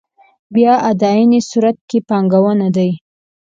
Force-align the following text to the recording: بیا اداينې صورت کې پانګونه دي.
بیا 0.55 0.73
اداينې 0.91 1.39
صورت 1.49 1.77
کې 1.89 1.97
پانګونه 2.09 2.67
دي. 2.75 2.89